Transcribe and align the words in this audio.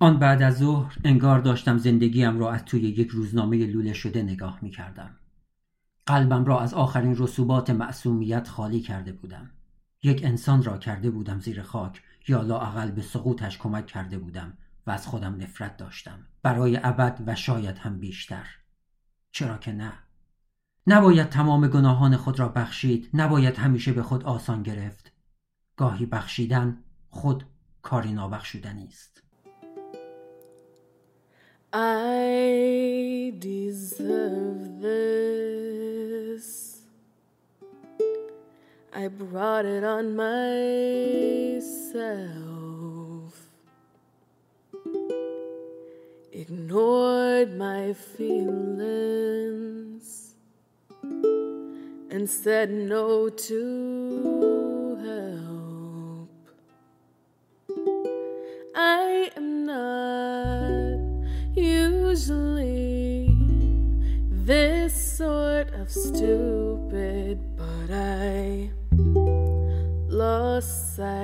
آن 0.00 0.18
بعد 0.18 0.42
از 0.42 0.58
ظهر 0.58 0.96
انگار 1.04 1.40
داشتم 1.40 1.78
زندگیم 1.78 2.38
را 2.38 2.52
از 2.52 2.64
توی 2.64 2.80
یک 2.80 3.08
روزنامه 3.08 3.66
لوله 3.66 3.92
شده 3.92 4.22
نگاه 4.22 4.58
می 4.62 4.70
کردم. 4.70 5.16
قلبم 6.06 6.44
را 6.44 6.60
از 6.60 6.74
آخرین 6.74 7.16
رسوبات 7.18 7.70
معصومیت 7.70 8.48
خالی 8.48 8.80
کرده 8.80 9.12
بودم. 9.12 9.50
یک 10.02 10.24
انسان 10.24 10.62
را 10.62 10.78
کرده 10.78 11.10
بودم 11.10 11.40
زیر 11.40 11.62
خاک 11.62 12.02
یا 12.28 12.42
لااقل 12.42 12.90
به 12.90 13.02
سقوطش 13.02 13.58
کمک 13.58 13.86
کرده 13.86 14.18
بودم 14.18 14.58
و 14.86 14.90
از 14.90 15.06
خودم 15.06 15.36
نفرت 15.40 15.76
داشتم. 15.76 16.26
برای 16.42 16.80
ابد 16.82 17.22
و 17.26 17.34
شاید 17.34 17.78
هم 17.78 17.98
بیشتر. 17.98 18.46
چرا 19.30 19.58
که 19.58 19.72
نه؟ 19.72 19.92
نباید 20.86 21.28
تمام 21.28 21.68
گناهان 21.68 22.16
خود 22.16 22.38
را 22.38 22.48
بخشید. 22.48 23.10
نباید 23.14 23.56
همیشه 23.56 23.92
به 23.92 24.02
خود 24.02 24.24
آسان 24.24 24.62
گرفت. 24.62 25.12
گاهی 25.76 26.06
بخشیدن 26.06 26.78
خود 27.08 27.44
کاری 27.82 28.12
نابخشودنی 28.12 28.86
است. 28.86 29.27
I 31.70 33.34
deserve 33.38 34.80
this. 34.80 36.78
I 38.94 39.08
brought 39.08 39.66
it 39.66 39.84
on 39.84 40.16
myself. 40.16 40.48
Ignored 46.32 47.54
my 47.58 47.92
feelings 47.92 49.18
and 52.10 52.30
said 52.30 52.70
no 52.70 53.28
to 53.28 54.37
stupid, 65.88 67.38
but 67.56 67.90
I 67.90 68.70
lost 70.08 70.96
sight 70.96 71.17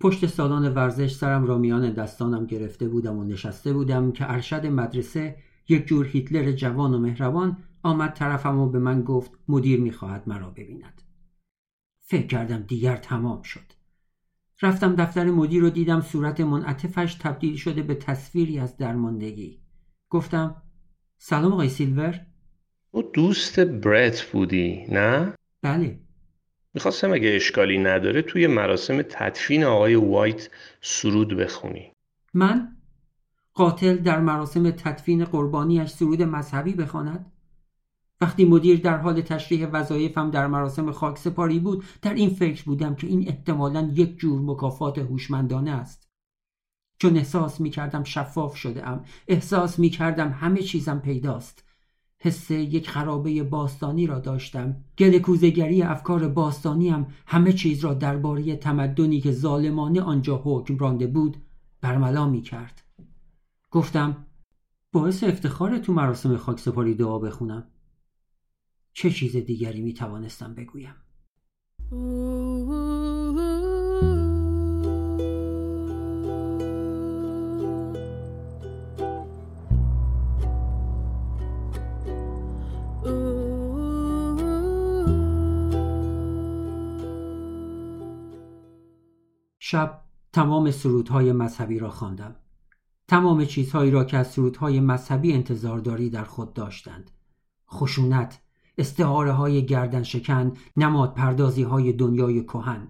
پشت 0.00 0.26
سالان 0.26 0.74
ورزش 0.74 1.14
سرم 1.14 1.46
را 1.46 1.58
میان 1.58 1.92
دستانم 1.92 2.46
گرفته 2.46 2.88
بودم 2.88 3.18
و 3.18 3.24
نشسته 3.24 3.72
بودم 3.72 4.12
که 4.12 4.32
ارشد 4.32 4.66
مدرسه 4.66 5.36
یک 5.68 5.86
جور 5.86 6.06
هیتلر 6.06 6.52
جوان 6.52 6.94
و 6.94 6.98
مهربان 6.98 7.56
آمد 7.82 8.12
طرفم 8.12 8.58
و 8.58 8.68
به 8.68 8.78
من 8.78 9.02
گفت 9.02 9.30
مدیر 9.48 9.80
می‌خواهد 9.80 10.28
مرا 10.28 10.50
ببیند. 10.50 11.02
فکر 12.00 12.26
کردم 12.26 12.62
دیگر 12.62 12.96
تمام 12.96 13.42
شد. 13.42 13.72
رفتم 14.62 14.94
دفتر 14.94 15.24
مدیر 15.24 15.62
رو 15.62 15.70
دیدم 15.70 16.00
صورت 16.00 16.40
منعطفش 16.40 17.14
تبدیل 17.14 17.56
شده 17.56 17.82
به 17.82 17.94
تصویری 17.94 18.58
از 18.58 18.76
درماندگی. 18.76 19.60
گفتم 20.10 20.62
سلام 21.18 21.52
آقای 21.52 21.68
سیلور. 21.68 22.20
او 22.90 23.02
دوست 23.02 23.60
برت 23.60 24.22
بودی 24.22 24.86
نه؟ 24.90 25.34
بله. 25.62 26.00
می‌خواستم 26.74 27.12
اگه 27.12 27.36
اشکالی 27.36 27.78
نداره 27.78 28.22
توی 28.22 28.46
مراسم 28.46 29.02
تدفین 29.02 29.64
آقای 29.64 29.94
وایت 29.94 30.50
سرود 30.80 31.36
بخونی. 31.36 31.92
من 32.34 32.76
قاتل 33.54 33.96
در 33.96 34.20
مراسم 34.20 34.70
تدفین 34.70 35.24
قربانیش 35.24 35.90
سرود 35.90 36.22
مذهبی 36.22 36.72
بخواند. 36.72 37.32
وقتی 38.20 38.44
مدیر 38.44 38.80
در 38.80 38.96
حال 38.96 39.20
تشریح 39.20 39.66
وظایفم 39.66 40.30
در 40.30 40.46
مراسم 40.46 40.92
خاک 40.92 41.18
سپاری 41.18 41.58
بود 41.58 41.84
در 42.02 42.14
این 42.14 42.30
فکر 42.30 42.64
بودم 42.64 42.94
که 42.94 43.06
این 43.06 43.28
احتمالا 43.28 43.90
یک 43.94 44.16
جور 44.18 44.40
مکافات 44.40 44.98
هوشمندانه 44.98 45.70
است. 45.70 46.10
چون 46.98 47.16
احساس 47.16 47.60
می 47.60 47.70
کردم 47.70 48.04
شفاف 48.04 48.56
شده 48.56 48.88
ام 48.88 49.04
احساس 49.28 49.78
می 49.78 49.90
کردم 49.90 50.30
همه 50.30 50.62
چیزم 50.62 50.98
پیداست. 50.98 51.69
حس 52.22 52.50
یک 52.50 52.90
خرابه 52.90 53.42
باستانی 53.42 54.06
را 54.06 54.18
داشتم. 54.18 54.76
گل 54.98 55.18
کوزگری 55.18 55.82
افکار 55.82 56.28
باستانیم 56.28 57.06
همه 57.26 57.52
چیز 57.52 57.80
را 57.80 57.94
درباره 57.94 58.56
تمدنی 58.56 59.20
که 59.20 59.32
ظالمانه 59.32 60.00
آنجا 60.00 60.40
حکم 60.44 60.78
رانده 60.78 61.06
بود 61.06 61.36
برملا 61.80 62.28
می 62.28 62.42
کرد 62.42 62.82
گفتم 63.70 64.26
باعث 64.92 65.24
افتخار 65.24 65.78
تو 65.78 65.92
مراسم 65.92 66.36
خاکسپاری 66.36 66.94
دعا 66.94 67.18
بخونم. 67.18 67.66
چه 68.92 69.10
چیز 69.10 69.36
دیگری 69.36 69.80
می 69.80 69.94
توانستم 69.94 70.54
بگویم 70.54 70.94
شب 89.70 90.00
تمام 90.32 90.70
سرودهای 90.70 91.32
مذهبی 91.32 91.78
را 91.78 91.90
خواندم. 91.90 92.36
تمام 93.08 93.44
چیزهایی 93.44 93.90
را 93.90 94.04
که 94.04 94.16
از 94.16 94.26
سرودهای 94.30 94.80
مذهبی 94.80 95.32
انتظارداری 95.32 96.10
در 96.10 96.24
خود 96.24 96.54
داشتند. 96.54 97.10
خشونت، 97.72 98.40
استعاره 98.78 99.32
های 99.32 99.66
گردن 99.66 100.02
شکن، 100.02 100.52
نماد 100.76 101.14
پردازی 101.14 101.62
های 101.62 101.92
دنیای 101.92 102.44
کهن. 102.44 102.88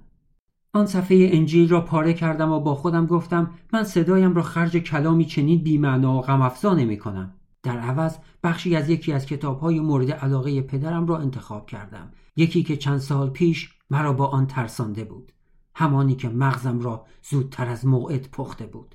آن 0.72 0.86
صفحه 0.86 1.30
انجیل 1.32 1.68
را 1.68 1.80
پاره 1.80 2.14
کردم 2.14 2.52
و 2.52 2.60
با 2.60 2.74
خودم 2.74 3.06
گفتم 3.06 3.50
من 3.72 3.84
صدایم 3.84 4.34
را 4.34 4.42
خرج 4.42 4.76
کلامی 4.76 5.24
چنین 5.24 5.62
بیمعنا 5.62 6.18
و 6.18 6.20
غمافزا 6.20 6.74
نمی 6.74 6.98
کنم. 6.98 7.34
در 7.62 7.78
عوض 7.78 8.16
بخشی 8.42 8.76
از 8.76 8.88
یکی 8.88 9.12
از 9.12 9.26
کتابهای 9.26 9.80
مورد 9.80 10.10
علاقه 10.10 10.62
پدرم 10.62 11.06
را 11.06 11.18
انتخاب 11.18 11.66
کردم. 11.66 12.10
یکی 12.36 12.62
که 12.62 12.76
چند 12.76 12.98
سال 12.98 13.30
پیش 13.30 13.74
مرا 13.90 14.12
با 14.12 14.26
آن 14.26 14.46
ترسانده 14.46 15.04
بود. 15.04 15.32
همانی 15.80 16.14
که 16.14 16.28
مغزم 16.28 16.80
را 16.80 17.06
زودتر 17.22 17.68
از 17.68 17.86
موعد 17.86 18.30
پخته 18.30 18.66
بود. 18.66 18.94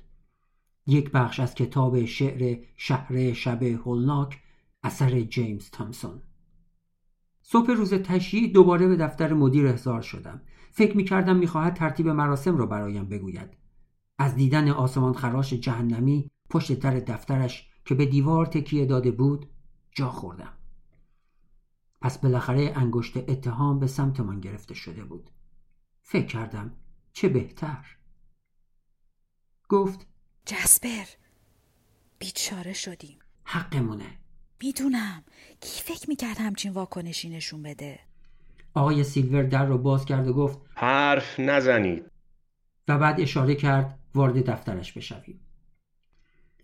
یک 0.86 1.10
بخش 1.10 1.40
از 1.40 1.54
کتاب 1.54 2.04
شعر 2.04 2.58
شهر 2.76 3.32
شب 3.32 3.62
هولناک 3.62 4.42
اثر 4.82 5.20
جیمز 5.20 5.70
تامسون. 5.70 6.22
صبح 7.42 7.72
روز 7.72 7.94
تشییع 7.94 8.52
دوباره 8.52 8.88
به 8.88 8.96
دفتر 8.96 9.32
مدیر 9.32 9.66
احضار 9.66 10.02
شدم. 10.02 10.40
فکر 10.70 10.96
می 10.96 11.04
کردم 11.04 11.70
ترتیب 11.70 12.08
مراسم 12.08 12.56
را 12.56 12.66
برایم 12.66 13.08
بگوید. 13.08 13.56
از 14.18 14.34
دیدن 14.34 14.68
آسمان 14.68 15.12
خراش 15.12 15.52
جهنمی 15.52 16.30
پشت 16.50 16.72
در 16.72 17.00
دفترش 17.00 17.70
که 17.84 17.94
به 17.94 18.06
دیوار 18.06 18.46
تکیه 18.46 18.86
داده 18.86 19.10
بود 19.10 19.46
جا 19.90 20.08
خوردم. 20.08 20.52
پس 22.00 22.18
بالاخره 22.18 22.72
انگشت 22.76 23.16
اتهام 23.16 23.78
به 23.78 23.86
سمتمان 23.86 24.40
گرفته 24.40 24.74
شده 24.74 25.04
بود. 25.04 25.30
فکر 26.08 26.26
کردم 26.26 26.76
چه 27.12 27.28
بهتر. 27.28 27.96
گفت 29.68 30.06
جسپر 30.46 31.04
بیچاره 32.18 32.72
شدیم. 32.72 33.18
حقمونه. 33.44 34.18
می‌دونم. 34.62 35.24
کی 35.60 35.82
فکر 35.82 36.08
می‌کرد 36.08 36.38
همچین 36.38 36.72
واکنشی 36.72 37.28
نشون 37.28 37.62
بده؟ 37.62 38.00
آقای 38.74 39.04
سیلور 39.04 39.42
در 39.42 39.66
رو 39.66 39.78
باز 39.78 40.04
کرد 40.04 40.28
و 40.28 40.32
گفت 40.32 40.58
حرف 40.74 41.40
نزنید. 41.40 42.10
و 42.88 42.98
بعد 42.98 43.20
اشاره 43.20 43.54
کرد 43.54 43.98
وارد 44.14 44.50
دفترش 44.50 44.92
بشویم. 44.92 45.45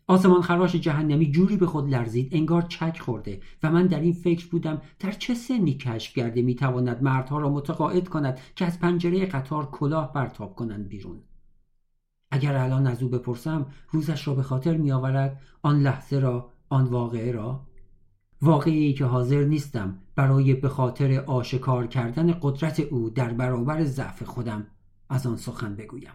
آسمان 0.06 0.42
خراش 0.42 0.76
جهنمی 0.76 1.30
جوری 1.30 1.56
به 1.56 1.66
خود 1.66 1.88
لرزید 1.88 2.28
انگار 2.32 2.62
چک 2.62 2.98
خورده 2.98 3.40
و 3.62 3.70
من 3.70 3.86
در 3.86 4.00
این 4.00 4.12
فکر 4.12 4.48
بودم 4.48 4.82
در 4.98 5.12
چه 5.12 5.34
سنی 5.34 5.74
کشف 5.74 6.14
کرده 6.14 6.42
می‌تواند 6.42 7.02
مردها 7.02 7.38
را 7.38 7.50
متقاعد 7.50 8.08
کند 8.08 8.40
که 8.56 8.64
از 8.64 8.80
پنجره 8.80 9.26
قطار 9.26 9.70
کلاه 9.70 10.12
برتاب 10.12 10.54
کنند 10.54 10.88
بیرون. 10.88 11.20
اگر 12.30 12.56
الان 12.56 12.86
از 12.86 13.02
او 13.02 13.08
بپرسم 13.08 13.66
روزش 13.90 14.28
را 14.28 14.34
به 14.34 14.42
خاطر 14.42 14.76
میآورد؟ 14.76 15.40
آن 15.62 15.80
لحظه 15.80 16.18
را 16.18 16.50
آن 16.68 16.84
واقعه 16.84 17.32
را؟ 17.32 17.66
واقعی 18.42 18.92
که 18.92 19.04
حاضر 19.04 19.44
نیستم 19.44 19.98
برای 20.16 20.54
به 20.54 20.68
خاطر 20.68 21.20
آشکار 21.20 21.86
کردن 21.86 22.38
قدرت 22.42 22.80
او 22.80 23.10
در 23.10 23.32
برابر 23.32 23.84
ضعف 23.84 24.22
خودم 24.22 24.66
از 25.08 25.26
آن 25.26 25.36
سخن 25.36 25.76
بگویم. 25.76 26.12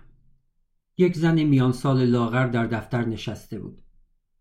یک 0.97 1.17
زن 1.17 1.43
میان 1.43 1.71
سال 1.71 2.05
لاغر 2.05 2.47
در 2.47 2.65
دفتر 2.65 3.05
نشسته 3.05 3.59
بود 3.59 3.83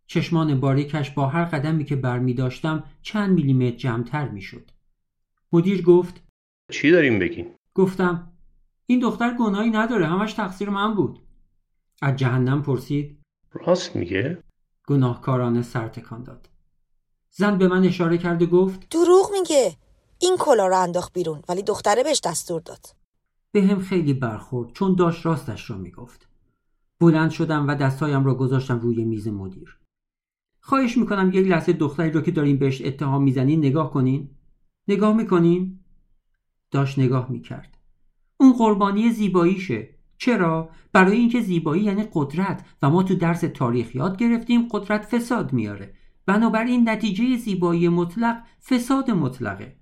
چشمان 0.07 0.61
باریکش 0.61 1.11
با 1.11 1.27
هر 1.27 1.45
قدمی 1.45 1.85
که 1.85 1.97
برمی 1.97 2.35
داشتم 2.35 2.85
چند 3.03 3.35
میلیمتر 3.35 3.77
جمعتر 3.77 4.29
می 4.29 4.43
شد. 4.43 4.71
مدیر 5.53 5.83
گفت 5.83 6.23
چی 6.71 6.91
داریم 6.91 7.19
بگین؟ 7.19 7.55
گفتم 7.75 8.33
این 8.87 9.01
دختر 9.01 9.37
گناهی 9.39 9.71
نداره 9.71 10.07
همش 10.07 10.33
تقصیر 10.33 10.71
من 10.71 10.95
بود 10.95 11.21
از 12.03 12.17
جهنم 12.17 12.63
پرسید 12.63 13.21
راست 13.53 13.97
میگه؟ 13.97 14.43
گناهکارانه 14.87 15.63
سر 15.63 15.89
تکان 15.89 16.23
داد 16.23 16.49
زن 17.31 17.59
به 17.59 17.69
من 17.69 17.85
اشاره 17.85 18.19
کرد 18.19 18.43
و 18.43 18.47
گفت 18.47 18.89
دروغ 18.91 19.31
میگه 19.33 19.77
این 20.19 20.37
کلا 20.39 20.67
رو 20.67 20.77
انداخت 20.77 21.13
بیرون 21.13 21.43
ولی 21.49 21.63
دختره 21.63 22.03
بهش 22.03 22.21
دستور 22.25 22.61
داد 22.61 22.87
به 23.53 23.63
هم 23.63 23.81
خیلی 23.81 24.15
برخورد 24.15 24.73
چون 24.73 24.95
داشت 24.95 25.27
راستش 25.27 25.71
را 25.71 25.77
می‌گفت 25.77 26.26
بلند 27.01 27.31
شدم 27.31 27.69
و 27.69 27.75
دستهایم 27.75 28.25
را 28.25 28.35
گذاشتم 28.35 28.79
روی 28.79 29.05
میز 29.05 29.29
مدیر. 29.29 29.79
خواهش 30.61 30.99
می‌کنم 30.99 31.31
یک 31.35 31.47
لحظه 31.47 31.73
دختری 31.73 32.11
را 32.11 32.23
که 32.23 32.31
داریم 32.31 32.57
بهش 32.57 32.83
اتهام 32.83 33.23
می‌زنین 33.23 33.59
نگاه 33.59 33.91
کنین. 33.91 34.31
نگاه 34.89 35.17
می‌کنین؟ 35.17 35.81
داشت 36.71 36.99
نگاه 36.99 37.31
می‌کرد. 37.33 37.79
اون 38.37 38.53
قربانی 38.53 39.11
زیباییشه. 39.11 39.89
چرا؟ 40.19 40.71
برای 40.93 41.17
اینکه 41.17 41.41
زیبایی 41.41 41.83
یعنی 41.83 42.05
قدرت 42.13 42.65
و 42.83 42.91
ما 42.91 43.03
تو 43.03 43.15
درس 43.15 43.41
تاریخ 43.41 43.95
یاد 43.95 44.17
گرفتیم 44.17 44.69
قدرت 44.71 45.05
فساد 45.05 45.53
میاره. 45.53 45.95
بنابراین 46.27 46.89
نتیجه 46.89 47.37
زیبایی 47.37 47.89
مطلق 47.89 48.43
فساد 48.65 49.11
مطلقه. 49.11 49.77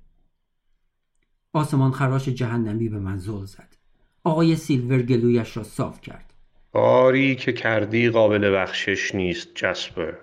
آسمان 1.52 1.92
خراش 1.92 2.28
جهنمی 2.28 2.88
به 2.88 2.98
من 2.98 3.18
زل 3.18 3.44
زد. 3.44 3.76
آقای 4.24 4.56
سیلور 4.56 5.02
گلویش 5.02 5.56
را 5.56 5.62
صاف 5.62 6.00
کرد. 6.00 6.33
کاری 6.74 7.36
که 7.36 7.52
کردی 7.52 8.10
قابل 8.10 8.56
بخشش 8.56 9.14
نیست 9.14 9.48
جسپر. 9.54 10.14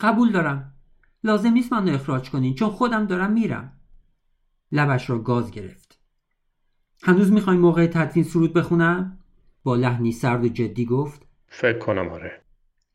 قبول 0.00 0.32
دارم. 0.32 0.74
لازم 1.24 1.52
نیست 1.52 1.72
منو 1.72 1.94
اخراج 1.94 2.30
کنین 2.30 2.54
چون 2.54 2.70
خودم 2.70 3.06
دارم 3.06 3.32
میرم. 3.32 3.80
لبش 4.72 5.10
را 5.10 5.18
گاز 5.18 5.50
گرفت. 5.50 6.00
هنوز 7.02 7.32
می‌خواین 7.32 7.60
موقع 7.60 7.86
تدفین 7.86 8.24
سرود 8.24 8.52
بخونم؟ 8.52 9.18
با 9.62 9.76
لحنی 9.76 10.12
سرد 10.12 10.44
و 10.44 10.48
جدی 10.48 10.84
گفت. 10.84 11.26
فکر 11.48 11.78
کنم 11.78 12.08
آره. 12.08 12.42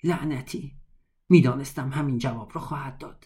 لعنتی. 0.04 0.74
می‌دانستم 1.30 1.90
همین 1.90 2.18
جواب 2.18 2.52
را 2.56 2.62
خواهد 2.62 2.98
داد. 2.98 3.26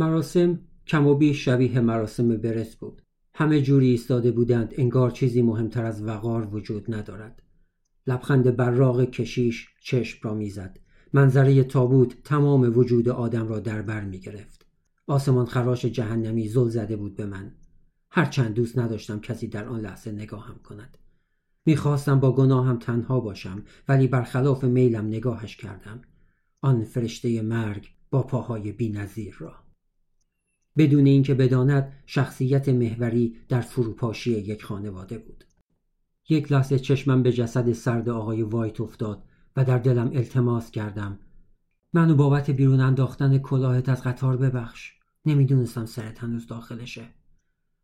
مراسم 0.00 0.58
کم 0.86 1.06
و 1.06 1.14
بیش 1.14 1.44
شبیه 1.44 1.80
مراسم 1.80 2.36
برس 2.36 2.76
بود 2.76 3.02
همه 3.34 3.62
جوری 3.62 3.90
ایستاده 3.90 4.30
بودند 4.30 4.74
انگار 4.76 5.10
چیزی 5.10 5.42
مهمتر 5.42 5.84
از 5.84 6.02
وقار 6.02 6.54
وجود 6.54 6.94
ندارد 6.94 7.42
لبخند 8.06 8.56
براق 8.56 9.10
کشیش 9.10 9.68
چشم 9.82 10.18
را 10.22 10.34
می‌زد 10.34 10.78
منظره 11.12 11.64
تابوت 11.64 12.22
تمام 12.24 12.78
وجود 12.78 13.08
آدم 13.08 13.48
را 13.48 13.60
در 13.60 13.82
بر 13.82 14.04
می 14.04 14.18
گرفت. 14.18 14.66
آسمان 15.06 15.46
خراش 15.46 15.84
جهنمی 15.84 16.48
زل 16.48 16.68
زده 16.68 16.96
بود 16.96 17.16
به 17.16 17.26
من. 17.26 17.54
هرچند 18.10 18.54
دوست 18.54 18.78
نداشتم 18.78 19.20
کسی 19.20 19.48
در 19.48 19.68
آن 19.68 19.80
لحظه 19.80 20.12
نگاهم 20.12 20.58
کند. 20.64 20.98
می‌خواستم 21.66 22.20
با 22.20 22.32
گناهم 22.32 22.78
تنها 22.78 23.20
باشم 23.20 23.62
ولی 23.88 24.06
برخلاف 24.06 24.64
میلم 24.64 25.06
نگاهش 25.06 25.56
کردم. 25.56 26.02
آن 26.60 26.84
فرشته 26.84 27.42
مرگ 27.42 27.88
با 28.10 28.22
پاهای 28.22 28.72
بینظیر 28.72 29.34
را. 29.38 29.69
بدون 30.80 31.06
اینکه 31.06 31.34
بداند 31.34 31.92
شخصیت 32.06 32.68
محوری 32.68 33.36
در 33.48 33.60
فروپاشی 33.60 34.30
یک 34.30 34.64
خانواده 34.64 35.18
بود. 35.18 35.44
یک 36.28 36.52
لحظه 36.52 36.78
چشمم 36.78 37.22
به 37.22 37.32
جسد 37.32 37.72
سرد 37.72 38.08
آقای 38.08 38.42
وایت 38.42 38.80
افتاد 38.80 39.24
و 39.56 39.64
در 39.64 39.78
دلم 39.78 40.10
التماس 40.14 40.70
کردم. 40.70 41.18
منو 41.92 42.14
بابت 42.14 42.50
بیرون 42.50 42.80
انداختن 42.80 43.38
کلاهت 43.38 43.88
از 43.88 44.02
قطار 44.02 44.36
ببخش. 44.36 44.92
نمی‌دونستم 45.26 45.86
سرت 45.86 46.18
هنوز 46.18 46.46
داخلشه. 46.46 47.04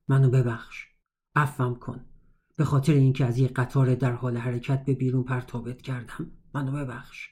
منو 0.08 0.30
ببخش. 0.30 0.86
عفم 1.34 1.74
کن. 1.74 2.04
به 2.56 2.64
خاطر 2.64 2.92
اینکه 2.92 3.24
از 3.24 3.38
یک 3.38 3.52
قطار 3.54 3.94
در 3.94 4.12
حال 4.12 4.36
حرکت 4.36 4.84
به 4.84 4.94
بیرون 4.94 5.22
پرتابت 5.24 5.82
کردم. 5.82 6.30
منو 6.54 6.72
ببخش. 6.72 7.28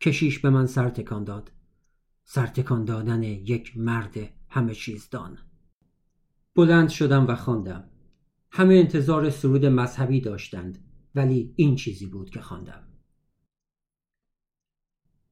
کشیش 0.00 0.38
به 0.38 0.50
من 0.50 0.66
سر 0.66 0.90
تکان 0.90 1.24
داد. 1.24 1.50
سر 2.24 2.46
تکان 2.46 2.84
دادن 2.84 3.22
یک 3.22 3.76
مرد 3.76 4.35
همه 4.48 4.74
چیز 4.74 5.10
دان. 5.10 5.38
بلند 6.54 6.88
شدم 6.88 7.26
و 7.26 7.34
خواندم. 7.34 7.84
همه 8.50 8.74
انتظار 8.74 9.30
سرود 9.30 9.66
مذهبی 9.66 10.20
داشتند 10.20 10.78
ولی 11.14 11.52
این 11.56 11.76
چیزی 11.76 12.06
بود 12.06 12.30
که 12.30 12.40
خواندم. 12.40 12.82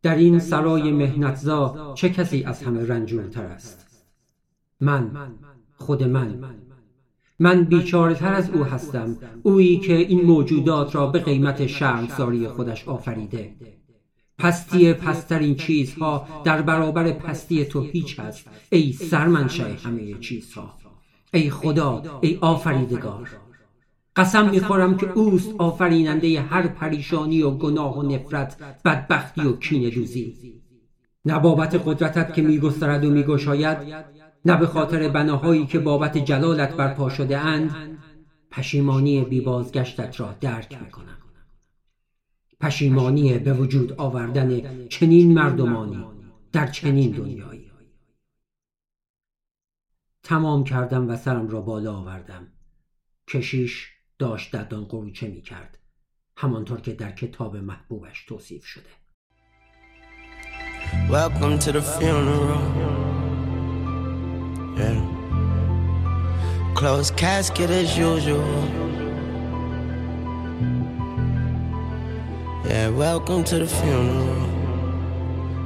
در 0.02 0.16
این 0.16 0.38
سرای 0.38 0.92
مهنتزا 0.92 1.94
چه 1.96 2.10
کسی 2.10 2.44
از 2.44 2.62
همه 2.62 2.86
رنجورتر 2.86 3.46
است؟ 3.46 4.06
من 4.80 5.34
خود 5.76 6.02
من. 6.02 6.56
من. 7.38 7.64
بیچارتر 7.64 8.32
از 8.32 8.50
او 8.50 8.64
هستم 8.64 9.16
اویی 9.42 9.78
که 9.78 9.94
این 9.94 10.24
موجودات 10.24 10.94
را 10.94 11.06
به 11.06 11.18
قیمت 11.18 11.66
شرمساری 11.66 12.48
خودش 12.48 12.88
آفریده. 12.88 13.56
پستی 14.38 14.92
پسترین 14.92 15.54
چیزها 15.54 16.28
در 16.44 16.62
برابر 16.62 17.12
پستی 17.12 17.64
تو 17.64 17.82
هیچ 17.82 18.20
است 18.20 18.48
ای 18.70 18.92
سرمنشه 18.92 19.64
همه 19.84 20.14
چیزها. 20.14 20.74
ای 21.34 21.50
خدا 21.50 22.20
ای 22.22 22.38
آفریدگار. 22.40 23.28
قسم 24.16 24.50
می‌خورم 24.50 24.96
که 24.96 25.10
اوست 25.10 25.54
آفریننده 25.58 26.40
هر 26.40 26.66
پریشانی 26.66 27.42
و 27.42 27.50
گناه 27.50 27.98
و 27.98 28.02
نفرت 28.02 28.56
بدبختی 28.84 29.40
و 29.40 29.56
کین 29.56 29.90
دوزی 29.90 30.36
نه 31.24 31.38
بابت 31.38 31.82
قدرتت 31.86 32.34
که 32.34 32.42
میگسترد 32.42 33.04
و 33.04 33.10
میگشاید 33.10 33.78
نه 34.44 34.56
به 34.56 34.66
خاطر 34.66 35.08
بناهایی 35.08 35.66
که 35.66 35.78
بابت 35.78 36.18
جلالت 36.18 36.76
برپا 36.76 37.08
شده 37.08 37.38
اند. 37.38 37.98
پشیمانی 38.50 39.20
بی 39.20 39.40
بازگشتت 39.40 40.20
را 40.20 40.34
درک 40.40 40.82
می‌کنم. 40.82 41.23
پشیمانی 42.64 43.38
به 43.38 43.52
وجود 43.52 43.92
آوردن 43.92 44.60
چنین 44.88 45.34
مردمانی 45.34 46.06
در 46.52 46.66
چنین 46.66 47.10
دنیایی 47.10 47.70
تمام 50.22 50.64
کردم 50.64 51.10
و 51.10 51.16
سرم 51.16 51.48
را 51.48 51.60
بالا 51.60 51.96
آوردم 51.96 52.46
کشیش 53.28 53.88
داشت 54.18 54.52
دندان 54.52 54.84
قروچه 54.84 55.28
می 55.28 55.42
کرد 55.42 55.78
همانطور 56.36 56.80
که 56.80 56.92
در 56.92 57.12
کتاب 57.12 57.56
محبوبش 57.56 58.24
توصیف 58.24 58.64
شده 58.64 58.90
Welcome 61.10 61.58
to 61.58 61.72
the 61.72 61.82
funeral. 61.94 62.64
Yeah. 64.78 65.00
Closed 66.74 67.16
casket 67.16 67.70
as 67.70 67.98
usual. 67.98 69.03
Yeah, 72.66 72.88
welcome 72.88 73.44
to 73.44 73.58
the 73.58 73.66
funeral. 73.66 74.48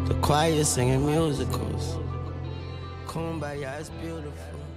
The 0.09 0.15
choir 0.15 0.65
singing 0.65 1.07
musicals. 1.07 1.97
Kumbaya 3.07 3.81
is 3.81 3.91
beautiful. 4.03 4.68